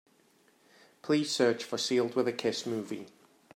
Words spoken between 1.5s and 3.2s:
for Sealed with a Kiss movie.